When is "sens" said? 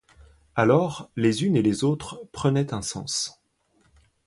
2.81-3.39